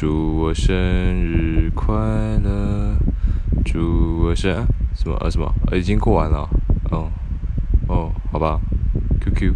[0.00, 1.94] 祝我生日快
[2.42, 2.96] 乐
[3.66, 4.64] 祝我生
[4.96, 6.48] 什么啊什么啊已经过完了
[6.90, 7.12] 哦
[7.86, 8.58] 哦好吧
[9.20, 9.52] qq